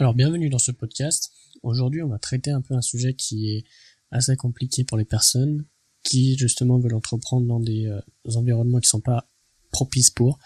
[0.00, 1.30] Alors bienvenue dans ce podcast.
[1.62, 3.64] Aujourd'hui on va traiter un peu un sujet qui est
[4.10, 5.66] assez compliqué pour les personnes
[6.02, 8.00] qui justement veulent entreprendre dans des, euh,
[8.34, 9.30] environnements qui sont pas
[9.70, 10.40] propices pour.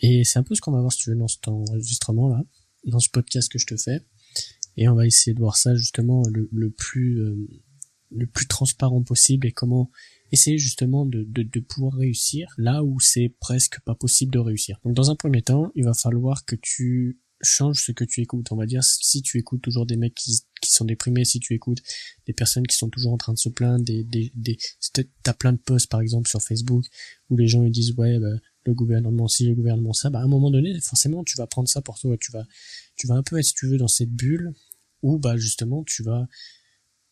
[0.00, 2.44] Et c'est un peu ce qu'on va voir si tu veux dans cet enregistrement là,
[2.86, 4.00] dans ce podcast que je te fais.
[4.76, 7.48] Et on va essayer de voir ça justement le, plus euh,
[8.12, 9.90] le plus transparent possible et comment
[10.30, 11.24] essayer justement de,
[11.58, 14.78] pouvoir réussir là où c'est presque pas possible de réussir.
[14.84, 18.52] Donc dans un premier temps, il va falloir que tu change ce que tu écoutes.
[18.52, 21.82] On va dire si tu écoutes toujours des mecs qui, sont déprimés, si tu écoutes
[22.26, 24.58] des personnes qui sont toujours en train de se plaindre, des, des, des
[25.22, 26.84] t'as plein de posts par exemple sur Facebook
[27.30, 30.22] où les gens ils disent ouais bah, le gouvernement ci, le gouvernement ça, bah à
[30.22, 32.46] un moment donné forcément tu vas prendre ça pour toi, tu vas
[32.96, 34.54] tu vas un peu être si tu veux dans cette bulle
[35.02, 36.26] où bah justement tu vas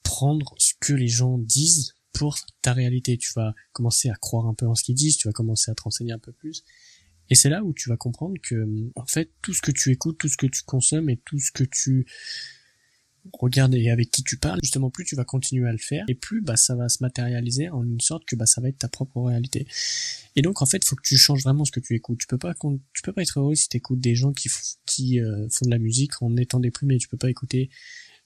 [0.02, 3.16] prendre ce que les gens disent pour ta réalité.
[3.16, 5.74] Tu vas commencer à croire un peu en ce qu'ils disent, tu vas commencer à
[5.74, 6.64] te renseigner un peu plus.
[7.30, 10.18] Et c'est là où tu vas comprendre que, en fait, tout ce que tu écoutes,
[10.18, 12.06] tout ce que tu consommes et tout ce que tu
[13.32, 16.14] regardes et avec qui tu parles, justement, plus tu vas continuer à le faire et
[16.14, 18.88] plus, bah, ça va se matérialiser en une sorte que, bah, ça va être ta
[18.88, 19.66] propre réalité.
[20.36, 22.18] Et donc, en fait, faut que tu changes vraiment ce que tu écoutes.
[22.18, 24.48] Tu peux pas, tu peux pas être heureux si tu écoutes des gens qui,
[24.86, 26.98] qui euh, font de la musique en étant déprimé.
[26.98, 27.70] Tu peux pas écouter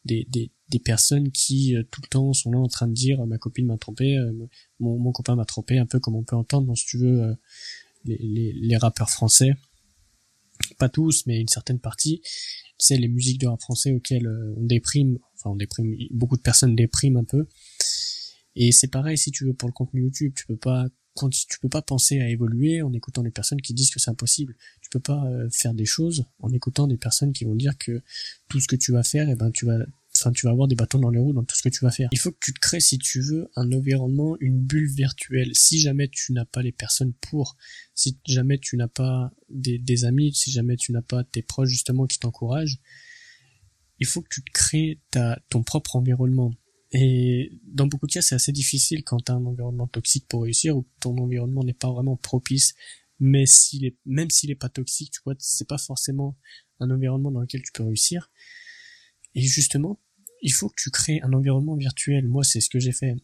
[0.05, 3.25] des, des, des personnes qui euh, tout le temps sont là en train de dire
[3.27, 4.33] ma copine m'a trompé, euh,
[4.81, 7.37] mon, mon copain m'a trompé, un peu comme on peut entendre dans si tu veux
[8.05, 9.55] les, les, rappeurs français,
[10.79, 12.23] pas tous, mais une certaine partie,
[12.79, 16.43] c'est les musiques de rap français auxquelles euh, on déprime, enfin on déprime, beaucoup de
[16.43, 17.47] personnes dépriment un peu.
[18.57, 20.87] Et c'est pareil si tu veux pour le contenu YouTube, tu peux pas
[21.31, 24.57] tu peux pas penser à évoluer en écoutant des personnes qui disent que c'est impossible.
[24.83, 28.03] Tu peux pas euh, faire des choses en écoutant des personnes qui vont dire que
[28.49, 29.79] tout ce que tu vas faire, et eh ben tu vas
[30.17, 31.91] enfin tu vas avoir des bâtons dans les roues dans tout ce que tu vas
[31.91, 32.09] faire.
[32.13, 35.51] Il faut que tu te crées si tu veux un environnement, une bulle virtuelle.
[35.55, 37.57] Si jamais tu n'as pas les personnes pour,
[37.95, 42.07] si jamais tu n'as pas des, amis, si jamais tu n'as pas tes proches justement
[42.07, 42.79] qui t'encouragent,
[44.01, 46.53] il faut que tu te crées ta, ton propre environnement.
[46.93, 50.43] Et dans beaucoup de cas, c'est assez difficile quand tu as un environnement toxique pour
[50.43, 52.75] réussir ou que ton environnement n'est pas vraiment propice.
[53.21, 56.37] Mais s'il est, même s'il est pas toxique, tu vois, c'est pas forcément
[56.81, 58.31] un environnement dans lequel tu peux réussir.
[59.35, 60.01] Et justement,
[60.45, 62.29] il faut que tu crées un environnement virtuel.
[62.29, 63.17] Moi, c'est ce que j'ai fait.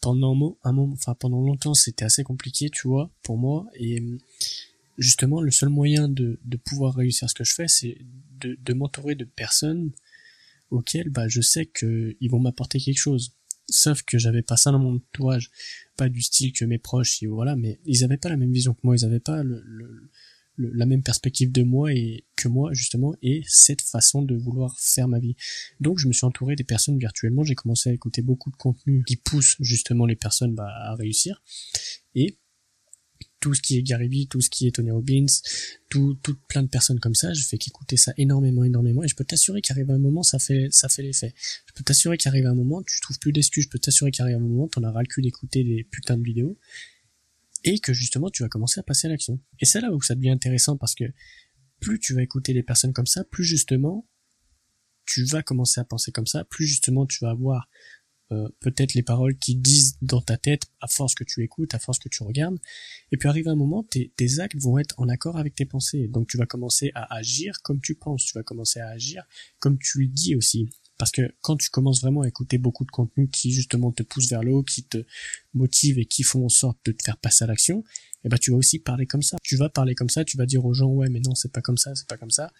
[0.00, 3.66] Pendant un moment, enfin pendant longtemps, c'était assez compliqué, tu vois, pour moi.
[3.74, 4.00] Et
[4.96, 7.98] justement, le seul moyen de, pouvoir réussir ce que je fais, c'est
[8.40, 9.90] de, m'entourer de personnes
[10.70, 13.32] auxquelles bah, je sais qu'ils vont m'apporter quelque chose.
[13.68, 15.50] Sauf que j'avais pas ça dans mon entourage,
[15.96, 18.80] pas du style que mes proches, voilà, mais ils avaient pas la même vision que
[18.84, 20.07] moi, ils avaient pas le,
[20.58, 25.08] la même perspective de moi et que moi justement et cette façon de vouloir faire
[25.08, 25.36] ma vie.
[25.80, 29.04] Donc je me suis entouré des personnes virtuellement, j'ai commencé à écouter beaucoup de contenu
[29.04, 31.42] qui pousse justement les personnes bah, à réussir.
[32.14, 32.36] Et
[33.40, 35.26] tout ce qui est Gary Vee, tout ce qui est Tony Robbins,
[35.90, 39.14] tout, tout plein de personnes comme ça, je fais qu'écouter ça énormément, énormément, et je
[39.14, 41.34] peux t'assurer qu'arrive un moment, ça fait, ça fait l'effet.
[41.66, 44.40] Je peux t'assurer qu'arrive un moment, tu trouves plus d'excuses, je peux t'assurer qu'arrive un
[44.40, 46.58] moment, t'en as ras le cul d'écouter des putains de vidéos,
[47.64, 49.40] et que justement tu vas commencer à passer à l'action.
[49.60, 51.04] Et c'est là où ça devient intéressant parce que
[51.80, 54.06] plus tu vas écouter des personnes comme ça, plus justement
[55.06, 57.68] tu vas commencer à penser comme ça, plus justement tu vas avoir
[58.30, 61.78] euh, peut-être les paroles qui disent dans ta tête à force que tu écoutes, à
[61.78, 62.58] force que tu regardes,
[63.10, 66.08] et puis arrive un moment, tes, tes actes vont être en accord avec tes pensées,
[66.08, 69.24] donc tu vas commencer à agir comme tu penses, tu vas commencer à agir
[69.60, 70.68] comme tu le dis aussi.
[70.98, 74.28] Parce que quand tu commences vraiment à écouter beaucoup de contenu qui justement te pousse
[74.28, 74.98] vers le haut, qui te
[75.54, 77.84] motive et qui font en sorte de te faire passer à l'action,
[78.24, 79.36] eh ben tu vas aussi parler comme ça.
[79.42, 81.62] Tu vas parler comme ça, tu vas dire aux gens ouais mais non c'est pas
[81.62, 82.52] comme ça, c'est pas comme ça.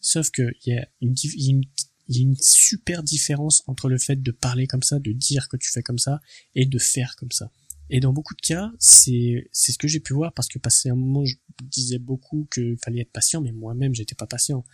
[0.00, 1.62] Sauf que il une,
[2.08, 5.56] y a une super différence entre le fait de parler comme ça, de dire que
[5.56, 6.20] tu fais comme ça,
[6.54, 7.50] et de faire comme ça.
[7.94, 10.88] Et dans beaucoup de cas, c'est c'est ce que j'ai pu voir parce que passé
[10.88, 14.64] un moment, je disais beaucoup qu'il fallait être patient, mais moi-même, j'étais pas patient.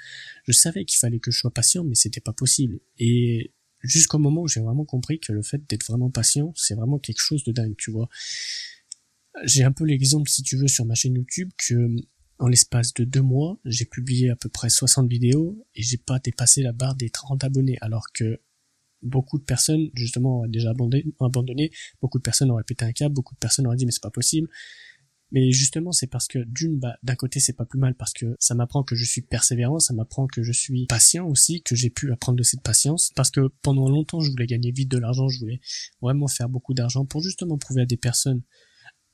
[0.46, 2.78] Je savais qu'il fallait que je sois patient, mais c'était pas possible.
[3.00, 3.52] Et
[3.82, 7.18] jusqu'au moment où j'ai vraiment compris que le fait d'être vraiment patient, c'est vraiment quelque
[7.20, 8.08] chose de dingue, tu vois.
[9.42, 11.96] J'ai un peu l'exemple, si tu veux, sur ma chaîne YouTube que
[12.38, 16.20] en l'espace de deux mois, j'ai publié à peu près 60 vidéos et j'ai pas
[16.20, 18.40] dépassé la barre des 30 abonnés, alors que
[19.02, 23.34] beaucoup de personnes justement auraient déjà abandonné, beaucoup de personnes auraient pété un câble, beaucoup
[23.34, 24.48] de personnes auraient dit mais c'est pas possible.
[25.30, 28.34] Mais justement, c'est parce que d'une, bah, d'un côté, c'est pas plus mal parce que
[28.38, 31.90] ça m'apprend que je suis persévérant, ça m'apprend que je suis patient aussi, que j'ai
[31.90, 33.12] pu apprendre de cette patience.
[33.14, 35.60] Parce que pendant longtemps, je voulais gagner vite de l'argent, je voulais
[36.00, 38.42] vraiment faire beaucoup d'argent pour justement prouver à des personnes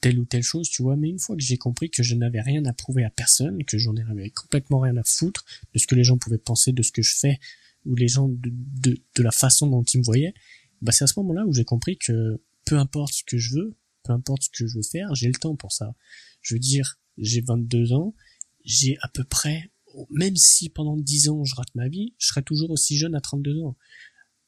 [0.00, 0.96] telle ou telle chose, tu vois.
[0.96, 3.78] Mais une fois que j'ai compris que je n'avais rien à prouver à personne, que
[3.78, 6.92] j'en avais complètement rien à foutre de ce que les gens pouvaient penser de ce
[6.92, 7.40] que je fais,
[7.84, 10.34] ou les gens de, de, de la façon dont ils me voyaient,
[10.82, 13.76] bah c'est à ce moment-là où j'ai compris que peu importe ce que je veux,
[14.02, 15.94] peu importe ce que je veux faire, j'ai le temps pour ça.
[16.40, 18.14] Je veux dire, j'ai 22 ans,
[18.64, 19.70] j'ai à peu près
[20.10, 23.20] même si pendant 10 ans je rate ma vie, je serai toujours aussi jeune à
[23.20, 23.76] 32 ans.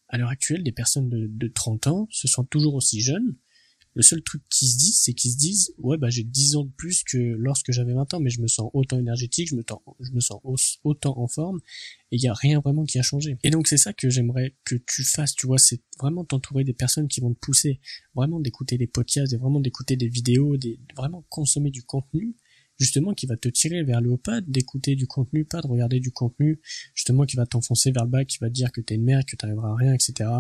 [0.09, 3.37] À l'heure actuelle, des personnes de, de 30 ans se sentent toujours aussi jeunes,
[3.97, 6.65] le seul truc qu'ils se disent, c'est qu'ils se disent, ouais, bah, j'ai 10 ans
[6.65, 10.21] de plus que lorsque j'avais 20 ans, mais je me sens autant énergétique, je me,
[10.21, 10.39] sens
[10.85, 11.61] autant en forme,
[12.13, 13.39] et il y a rien vraiment qui a changé.
[13.43, 16.75] Et donc, c'est ça que j'aimerais que tu fasses, tu vois, c'est vraiment t'entourer des
[16.75, 17.81] personnes qui vont te pousser,
[18.15, 22.37] vraiment d'écouter des podcasts, vraiment d'écouter des vidéos, des, vraiment consommer du contenu,
[22.79, 26.01] justement qui va te tirer vers le haut, pas d'écouter du contenu, pas de regarder
[26.01, 26.61] du contenu,
[26.95, 29.25] justement qui va t'enfoncer vers le bas, qui va te dire que t'es une merde,
[29.25, 30.31] que t'arriveras à rien, etc.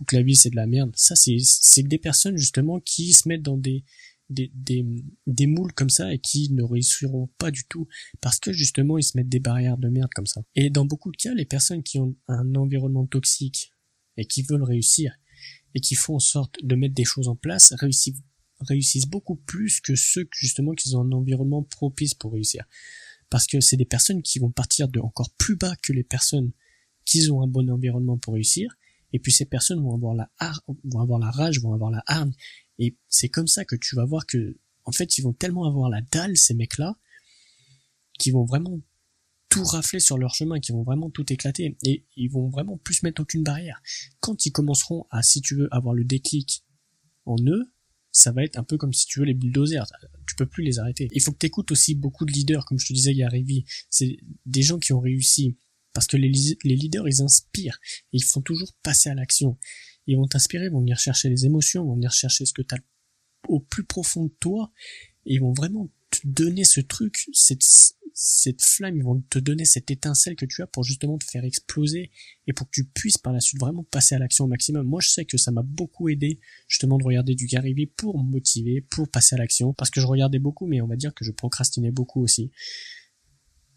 [0.00, 0.92] ou que la vie c'est de la merde.
[0.94, 3.84] Ça c'est c'est des personnes justement qui se mettent dans des
[4.30, 4.86] des, des,
[5.26, 7.88] des moules comme ça et qui ne réussiront pas du tout
[8.20, 10.42] parce que justement ils se mettent des barrières de merde comme ça.
[10.54, 13.72] Et dans beaucoup de cas, les personnes qui ont un environnement toxique
[14.16, 15.14] et qui veulent réussir
[15.74, 18.22] et qui font en sorte de mettre des choses en place réussissent
[18.60, 22.64] réussissent beaucoup plus que ceux justement qui ont un environnement propice pour réussir.
[23.28, 26.52] Parce que c'est des personnes qui vont partir de encore plus bas que les personnes
[27.04, 28.76] qui ont un bon environnement pour réussir.
[29.12, 30.30] Et puis ces personnes vont avoir la
[30.84, 32.32] vont avoir la rage, vont avoir la hargne.
[32.78, 35.90] Et c'est comme ça que tu vas voir que, en fait, ils vont tellement avoir
[35.90, 36.96] la dalle, ces mecs-là,
[38.18, 38.80] qui vont vraiment
[39.50, 41.76] tout rafler sur leur chemin, qui vont vraiment tout éclater.
[41.82, 43.82] Et ils vont vraiment plus mettre aucune barrière.
[44.20, 46.64] Quand ils commenceront à, si tu veux, avoir le déclic
[47.26, 47.70] en eux,
[48.12, 49.86] ça va être un peu comme si tu veux les bulldozers.
[50.26, 51.08] Tu peux plus les arrêter.
[51.12, 53.22] Il faut que tu écoutes aussi beaucoup de leaders, comme je te disais, il y
[53.22, 53.64] a Rivi.
[53.88, 55.56] C'est des gens qui ont réussi.
[55.92, 56.28] Parce que les,
[56.64, 57.80] leaders, ils inspirent.
[58.12, 59.58] Ils font toujours passer à l'action.
[60.06, 62.78] Ils vont t'inspirer, vont venir chercher les émotions, vont venir chercher ce que tu as
[63.48, 64.72] au plus profond de toi.
[65.26, 67.62] Et ils vont vraiment te donner ce truc, cette,
[68.14, 71.44] cette flamme, ils vont te donner cette étincelle que tu as pour justement te faire
[71.44, 72.10] exploser
[72.46, 74.86] et pour que tu puisses par la suite vraiment passer à l'action au maximum.
[74.86, 78.30] Moi, je sais que ça m'a beaucoup aidé justement de regarder du Gary pour me
[78.30, 81.24] motiver, pour passer à l'action, parce que je regardais beaucoup, mais on va dire que
[81.24, 82.50] je procrastinais beaucoup aussi.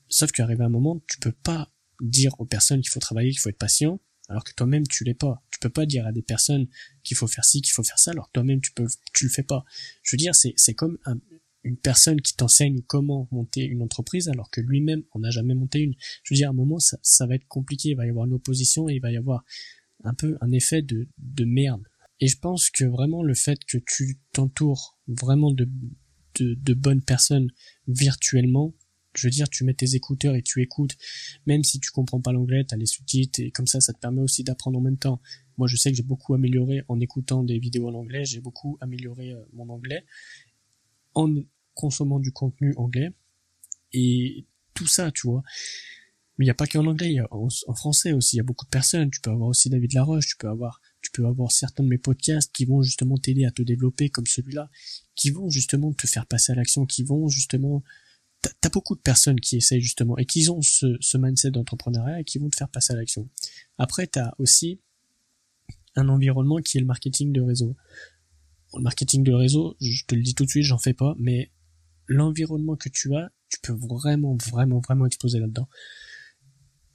[0.09, 1.71] Sauf qu'arrivé à un moment, tu peux pas
[2.01, 3.99] dire aux personnes qu'il faut travailler, qu'il faut être patient,
[4.29, 5.43] alors que toi-même tu l'es pas.
[5.51, 6.67] Tu peux pas dire à des personnes
[7.03, 9.31] qu'il faut faire ci, qu'il faut faire ça, alors que toi-même tu peux, tu le
[9.31, 9.63] fais pas.
[10.01, 11.17] Je veux dire, c'est comme un,
[11.63, 15.79] une personne qui t'enseigne comment monter une entreprise alors que lui-même en a jamais monté
[15.79, 15.93] une.
[16.23, 18.25] Je veux dire, à un moment, ça, ça va être compliqué, il va y avoir
[18.25, 19.43] une opposition et il va y avoir
[20.03, 21.83] un peu un effet de, de merde.
[22.19, 25.67] Et je pense que vraiment le fait que tu t'entoures vraiment de,
[26.39, 27.49] de, de bonnes personnes
[27.87, 28.73] virtuellement,
[29.15, 30.97] je veux dire, tu mets tes écouteurs et tu écoutes,
[31.45, 34.21] même si tu comprends pas l'anglais, t'as les sous-titres et comme ça, ça te permet
[34.21, 35.21] aussi d'apprendre en même temps.
[35.57, 38.77] Moi, je sais que j'ai beaucoup amélioré en écoutant des vidéos en anglais, j'ai beaucoup
[38.81, 40.03] amélioré euh, mon anglais
[41.73, 43.11] consommant du contenu anglais
[43.93, 45.43] et tout ça, tu vois.
[46.37, 48.39] Mais il n'y a pas qu'en anglais, il y a en, français aussi, il y
[48.39, 49.11] a beaucoup de personnes.
[49.11, 51.99] Tu peux avoir aussi David Laroche, tu peux avoir, tu peux avoir certains de mes
[51.99, 54.69] podcasts qui vont justement t'aider à te développer comme celui-là,
[55.15, 57.83] qui vont justement te faire passer à l'action, qui vont justement,
[58.41, 62.23] t'as beaucoup de personnes qui essayent justement et qui ont ce, ce mindset d'entrepreneuriat et
[62.23, 63.29] qui vont te faire passer à l'action.
[63.77, 64.79] Après, t'as aussi
[65.95, 67.75] un environnement qui est le marketing de réseau.
[68.75, 71.51] le marketing de réseau, je te le dis tout de suite, j'en fais pas, mais
[72.07, 75.67] l'environnement que tu as, tu peux vraiment, vraiment, vraiment exploser là-dedans.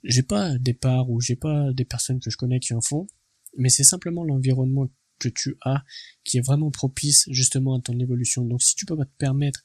[0.04, 3.06] J'ai pas des parts ou j'ai pas des personnes que je connais qui en font,
[3.56, 4.88] mais c'est simplement l'environnement
[5.18, 5.84] que tu as
[6.24, 8.44] qui est vraiment propice justement à ton évolution.
[8.44, 9.64] Donc si tu peux pas te permettre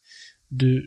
[0.54, 0.86] de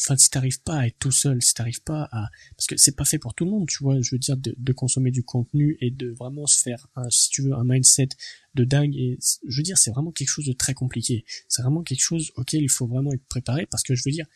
[0.00, 2.96] enfin si t'arrives pas à être tout seul si t'arrives pas à parce que c'est
[2.96, 5.22] pas fait pour tout le monde tu vois je veux dire de, de, consommer du
[5.22, 8.08] contenu et de vraiment se faire un, si tu veux un mindset
[8.54, 11.24] de dingue et je veux dire c'est vraiment quelque chose de très compliqué.
[11.48, 14.26] C'est vraiment quelque chose auquel il faut vraiment être préparé parce que je veux dire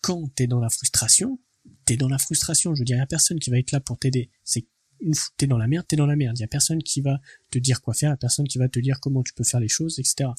[0.00, 1.38] quand t'es dans la frustration
[1.84, 2.74] t'es dans la frustration.
[2.74, 4.30] Je veux dire y a personne qui va être là pour t'aider.
[4.42, 4.66] C'est
[5.00, 6.38] une t'es dans la merde t'es dans la merde.
[6.40, 8.80] Y a personne qui va te dire quoi faire y a personne qui va te
[8.80, 10.30] dire comment tu peux faire les choses etc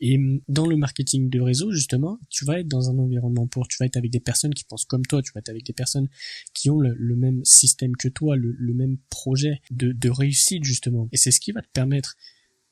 [0.00, 3.76] et dans le marketing de réseau, justement, tu vas être dans un environnement pour, tu
[3.80, 6.08] vas être avec des personnes qui pensent comme toi, tu vas être avec des personnes
[6.52, 11.08] qui ont le, même système que toi, le, même projet de, réussite, justement.
[11.12, 12.16] Et c'est ce qui va te permettre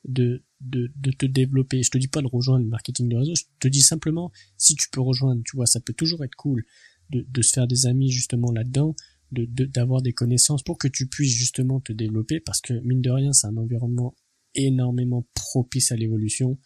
[0.07, 1.81] de, de, te développer.
[1.81, 4.75] Je te dis pas de rejoindre le marketing de réseau, je te dis simplement, si
[4.75, 6.63] tu peux rejoindre, tu vois, ça peut toujours être cool
[7.09, 8.95] de, de se faire des amis, justement, là-dedans,
[9.31, 13.09] de, d'avoir des connaissances pour que tu puisses, justement, te développer parce que, mine de
[13.09, 14.15] rien, c'est un environnement
[14.53, 16.59] énormément propice à l'évolution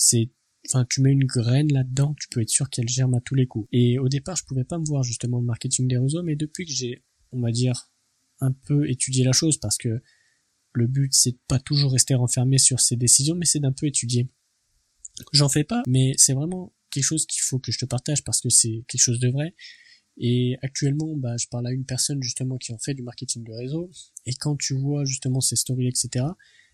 [0.00, 0.30] c'est
[0.66, 3.46] enfin tu mets une graine là-dedans, tu peux être sûr qu'elle germe à tous les
[3.46, 3.68] coups.
[3.70, 6.64] Et au départ, je pouvais pas me voir justement le marketing des réseaux, mais depuis
[6.64, 7.90] que j'ai, on va dire,
[8.40, 10.02] un peu étudié la chose, parce que
[10.72, 13.86] le but c'est de pas toujours rester renfermé sur ses décisions, mais c'est d'un peu
[13.86, 14.30] étudier.
[15.32, 18.40] J'en fais pas, mais c'est vraiment quelque chose qu'il faut que je te partage parce
[18.40, 19.54] que c'est quelque chose de vrai.
[20.16, 23.52] Et actuellement, bah, je parle à une personne justement qui en fait du marketing de
[23.52, 23.90] réseau.
[24.24, 26.24] Et quand tu vois justement ses stories, etc.,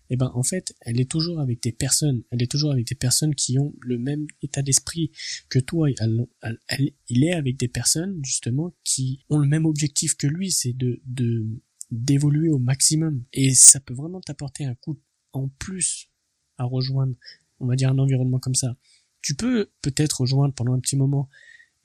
[0.09, 2.95] eh ben en fait, elle est toujours avec des personnes, elle est toujours avec des
[2.95, 5.11] personnes qui ont le même état d'esprit
[5.49, 5.89] que toi.
[5.89, 11.01] il est avec des personnes justement qui ont le même objectif que lui, c'est de
[11.05, 11.45] de
[11.91, 13.23] d'évoluer au maximum.
[13.33, 14.99] Et ça peut vraiment t'apporter un coup
[15.33, 16.09] en plus
[16.57, 17.15] à rejoindre,
[17.59, 18.75] on va dire un environnement comme ça.
[19.21, 21.29] Tu peux peut-être rejoindre pendant un petit moment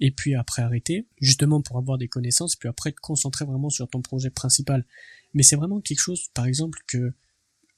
[0.00, 3.88] et puis après arrêter, justement pour avoir des connaissances, puis après te concentrer vraiment sur
[3.88, 4.84] ton projet principal.
[5.32, 7.12] Mais c'est vraiment quelque chose, par exemple, que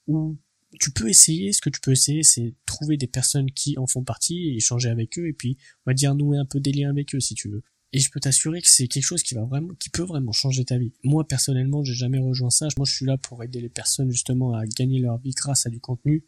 [0.06, 0.36] où
[0.80, 4.02] tu peux essayer, ce que tu peux essayer, c'est trouver des personnes qui en font
[4.02, 5.56] partie et échanger avec eux, et puis
[5.86, 7.62] on va dire nouer un peu des liens avec eux si tu veux.
[7.92, 10.64] Et je peux t'assurer que c'est quelque chose qui va vraiment, qui peut vraiment changer
[10.64, 10.92] ta vie.
[11.04, 12.66] Moi personnellement, j'ai jamais rejoint ça.
[12.76, 15.70] Moi, je suis là pour aider les personnes justement à gagner leur vie grâce à
[15.70, 16.24] du contenu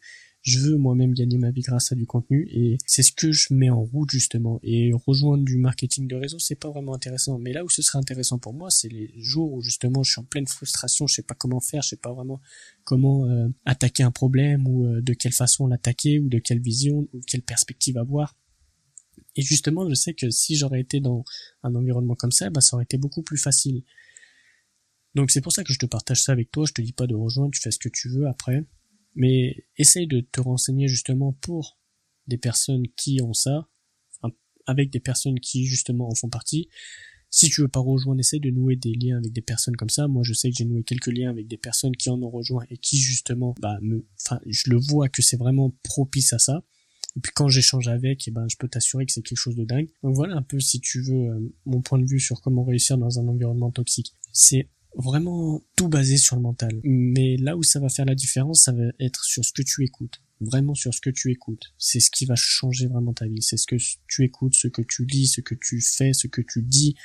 [0.47, 3.53] je veux moi-même gagner ma vie grâce à du contenu et c'est ce que je
[3.53, 4.61] mets en route justement.
[4.63, 7.37] Et rejoindre du marketing de réseau c'est pas vraiment intéressant.
[7.37, 10.21] Mais là où ce serait intéressant pour moi c'est les jours où justement je suis
[10.21, 12.39] en pleine frustration je sais pas comment faire je sais pas vraiment
[12.85, 17.09] comment euh, attaquer un problème ou euh, de quelle façon l'attaquer ou de quelle vision
[17.11, 18.37] ou quelle perspective avoir.
[19.35, 21.25] Et justement je sais que si j'aurais été dans
[21.63, 23.83] un environnement comme ça bah ça aurait été beaucoup plus facile.
[25.13, 26.65] Donc c'est pour ça que je te partage ça avec toi.
[26.65, 28.63] Je te dis pas de rejoindre tu fais ce que tu veux après
[29.17, 31.77] mais essaye de te renseigner justement pour
[32.27, 33.67] des personnes qui ont ça,
[34.65, 36.69] avec des personnes qui justement en font partie.
[37.29, 40.07] Si tu veux pas rejoindre, essaye de nouer des liens avec des personnes comme ça.
[40.07, 42.65] Moi, je sais que j'ai noué quelques liens avec des personnes qui en ont rejoint
[42.69, 46.63] et qui justement, bah, me, enfin, je le vois que c'est vraiment propice à ça.
[47.15, 49.55] Et puis quand j'échange avec, et eh ben, je peux t'assurer que c'est quelque chose
[49.55, 49.89] de dingue.
[50.03, 52.97] Donc voilà un peu, si tu veux, euh, mon point de vue sur comment réussir
[52.97, 54.13] dans un environnement toxique.
[54.31, 56.79] C'est vraiment tout basé sur le mental.
[56.83, 59.83] Mais là où ça va faire la différence, ça va être sur ce que tu
[59.83, 60.21] écoutes.
[60.41, 61.73] Vraiment sur ce que tu écoutes.
[61.77, 63.41] C'est ce qui va changer vraiment ta vie.
[63.41, 63.77] C'est ce que
[64.07, 66.95] tu écoutes, ce que tu lis, ce que tu fais, ce que tu dis.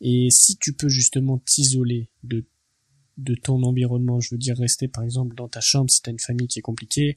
[0.00, 2.44] Et si tu peux justement t'isoler de
[3.16, 6.12] de ton environnement, je veux dire rester par exemple dans ta chambre si tu as
[6.12, 7.16] une famille qui est compliquée,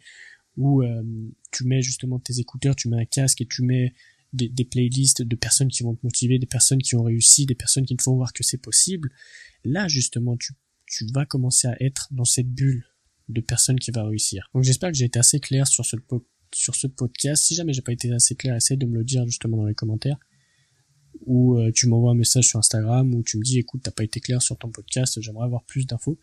[0.57, 1.03] ou euh,
[1.51, 3.93] tu mets justement tes écouteurs, tu mets un casque et tu mets
[4.31, 7.55] des, des, playlists de personnes qui vont te motiver, des personnes qui ont réussi, des
[7.55, 9.11] personnes qui te font voir que c'est possible,
[9.63, 10.53] là justement tu,
[10.85, 12.85] tu vas commencer à être dans cette bulle
[13.27, 14.49] de personnes qui va réussir.
[14.53, 15.95] Donc j'espère que j'ai été assez clair sur ce,
[16.53, 17.43] sur ce podcast.
[17.43, 19.75] Si jamais j'ai pas été assez clair, essaye de me le dire justement dans les
[19.75, 20.17] commentaires.
[21.25, 24.03] Ou euh, tu m'envoies un message sur Instagram ou tu me dis écoute t'as pas
[24.03, 26.17] été clair sur ton podcast, j'aimerais avoir plus d'infos.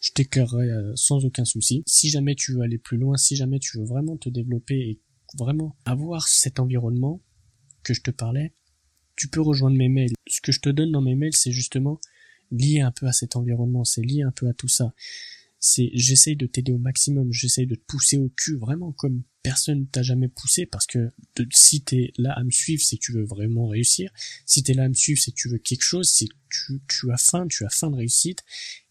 [0.00, 1.82] Je t'éclairerai euh, sans aucun souci.
[1.86, 5.00] Si jamais tu veux aller plus loin, si jamais tu veux vraiment te développer et
[5.38, 7.22] vraiment avoir cet environnement,
[7.82, 8.54] que je te parlais,
[9.16, 10.12] tu peux rejoindre mes mails.
[10.28, 12.00] Ce que je te donne dans mes mails, c'est justement
[12.50, 14.94] lié un peu à cet environnement, c'est lié un peu à tout ça.
[15.58, 19.86] C'est, j'essaye de t'aider au maximum, j'essaye de te pousser au cul, vraiment comme personne
[19.86, 21.12] t'a jamais poussé, parce que
[21.52, 24.10] si t'es là à me suivre, c'est que tu veux vraiment réussir.
[24.46, 26.80] Si t'es là à me suivre, c'est que tu veux quelque chose, c'est que tu,
[26.88, 28.42] tu as faim, tu as faim de réussite,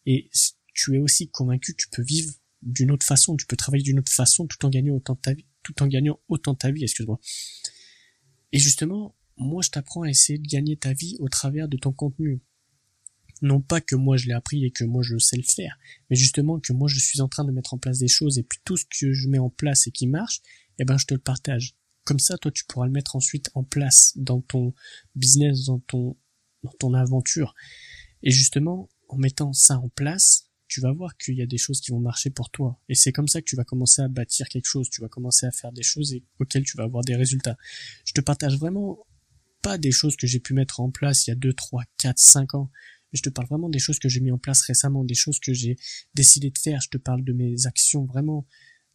[0.06, 0.30] et
[0.74, 4.00] tu es aussi convaincu que tu peux vivre d'une autre façon, tu peux travailler d'une
[4.00, 6.72] autre façon tout en gagnant autant de ta vie, tout en gagnant autant de ta
[6.72, 7.20] vie, excuse-moi.
[8.52, 11.92] Et justement, moi je t'apprends à essayer de gagner ta vie au travers de ton
[11.92, 12.42] contenu.
[13.42, 15.78] Non pas que moi je l'ai appris et que moi je sais le faire,
[16.10, 18.44] mais justement que moi je suis en train de mettre en place des choses et
[18.44, 20.42] puis tout ce que je mets en place et qui marche,
[20.78, 21.76] eh ben je te le partage.
[22.04, 24.74] Comme ça, toi tu pourras le mettre ensuite en place dans ton
[25.16, 26.18] business, dans ton,
[26.64, 27.54] dans ton aventure.
[28.24, 31.82] Et justement, en mettant ça en place, tu vas voir qu'il y a des choses
[31.82, 32.80] qui vont marcher pour toi.
[32.88, 35.46] Et c'est comme ça que tu vas commencer à bâtir quelque chose, tu vas commencer
[35.46, 37.58] à faire des choses auxquelles tu vas avoir des résultats.
[38.06, 39.00] Je te partage vraiment
[39.62, 42.18] pas des choses que j'ai pu mettre en place il y a 2, 3, 4,
[42.18, 42.72] 5 ans.
[43.14, 45.54] Je te parle vraiment des choses que j'ai mis en place récemment, des choses que
[45.54, 45.78] j'ai
[46.14, 46.82] décidé de faire.
[46.82, 48.46] Je te parle de mes actions vraiment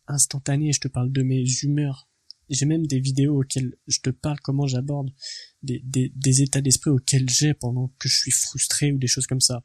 [0.06, 2.08] instantanées, je te parle de mes humeurs.
[2.50, 5.10] J'ai même des vidéos auxquelles je te parle comment j'aborde
[5.62, 9.64] des, états d'esprit auxquels j'ai pendant que je suis frustré ou des choses comme ça.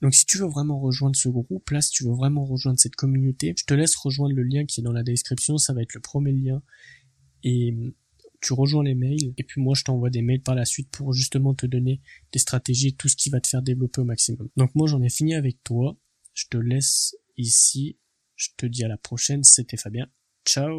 [0.00, 2.96] Donc si tu veux vraiment rejoindre ce groupe là, si tu veux vraiment rejoindre cette
[2.96, 5.94] communauté, je te laisse rejoindre le lien qui est dans la description, ça va être
[5.94, 6.62] le premier lien.
[7.44, 7.74] Et
[8.40, 11.12] tu rejoins les mails et puis moi je t'envoie des mails par la suite pour
[11.12, 12.00] justement te donner
[12.32, 14.48] des stratégies, tout ce qui va te faire développer au maximum.
[14.56, 15.96] Donc moi j'en ai fini avec toi.
[16.34, 17.98] Je te laisse ici.
[18.36, 19.42] Je te dis à la prochaine.
[19.42, 20.06] C'était Fabien.
[20.44, 20.76] Ciao